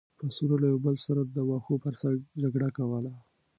پسونو 0.19 0.55
له 0.61 0.67
یو 0.71 0.79
بل 0.85 0.95
سره 1.05 1.21
د 1.23 1.37
واښو 1.49 1.75
پر 1.83 1.93
سر 2.01 2.13
جګړه 2.41 2.69
کوله. 2.77 3.13